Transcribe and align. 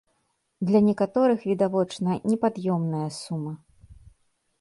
Для 0.69 0.79
некаторых, 0.85 1.39
відавочна, 1.49 2.09
непад'ёмная 2.31 3.05
сума. 3.19 3.53